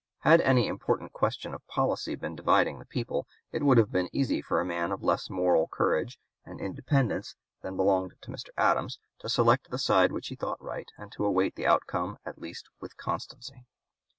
Had 0.21 0.41
any 0.41 0.65
important 0.65 1.13
question 1.13 1.53
of 1.53 1.67
policy 1.67 2.15
been 2.15 2.35
dividing 2.35 2.79
the 2.79 2.87
people, 2.87 3.27
it 3.51 3.61
would 3.61 3.77
have 3.77 3.91
been 3.91 4.09
easy 4.11 4.41
for 4.41 4.59
a 4.59 4.65
man 4.65 4.91
of 4.91 5.03
less 5.03 5.29
moral 5.29 5.67
courage 5.67 6.19
and 6.43 6.59
independence 6.59 7.35
than 7.61 7.75
belonged 7.77 8.15
to 8.21 8.31
Mr. 8.31 8.49
Adams 8.57 8.97
to 9.19 9.29
select 9.29 9.69
the 9.69 9.77
side 9.77 10.11
which 10.11 10.29
he 10.29 10.35
thought 10.35 10.59
right, 10.59 10.89
and 10.97 11.11
to 11.11 11.23
await 11.23 11.53
the 11.53 11.67
outcome 11.67 12.17
at 12.25 12.39
least 12.41 12.67
with 12.79 12.97
constancy. 12.97 13.67